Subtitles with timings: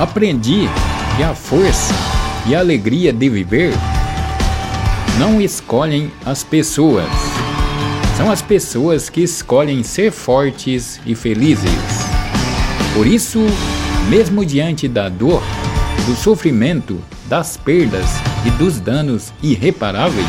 [0.00, 0.66] Aprendi
[1.14, 1.92] que a força
[2.46, 3.74] e a alegria de viver
[5.18, 7.04] não escolhem as pessoas.
[8.16, 11.70] São as pessoas que escolhem ser fortes e felizes.
[12.94, 13.40] Por isso,
[14.08, 15.42] mesmo diante da dor,
[16.06, 16.98] do sofrimento,
[17.28, 18.08] das perdas
[18.46, 20.26] e dos danos irreparáveis,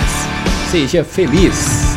[0.69, 1.91] seja feliz.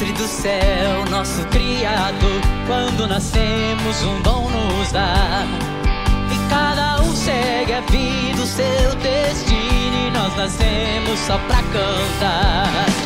[0.00, 5.44] Mestre do céu, nosso Criador, quando nascemos um dom nos dá.
[6.32, 12.99] E cada um segue a vida, o seu destino, e nós nascemos só pra cantar.